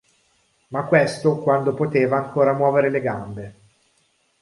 [0.69, 3.55] Ma questo quando poteva ancora muovere le gambe.